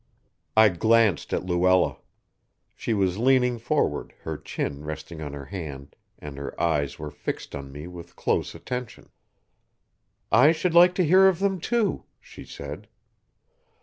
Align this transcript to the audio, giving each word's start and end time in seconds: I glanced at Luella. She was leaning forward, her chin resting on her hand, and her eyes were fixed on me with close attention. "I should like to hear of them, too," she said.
I 0.57 0.69
glanced 0.69 1.31
at 1.31 1.45
Luella. 1.45 1.97
She 2.75 2.91
was 2.91 3.19
leaning 3.19 3.59
forward, 3.59 4.15
her 4.23 4.35
chin 4.35 4.83
resting 4.83 5.21
on 5.21 5.33
her 5.33 5.45
hand, 5.45 5.95
and 6.17 6.39
her 6.39 6.59
eyes 6.59 6.97
were 6.97 7.11
fixed 7.11 7.53
on 7.55 7.71
me 7.71 7.85
with 7.85 8.15
close 8.15 8.55
attention. 8.55 9.09
"I 10.31 10.53
should 10.53 10.73
like 10.73 10.95
to 10.95 11.05
hear 11.05 11.27
of 11.27 11.37
them, 11.37 11.59
too," 11.59 12.05
she 12.19 12.45
said. 12.45 12.87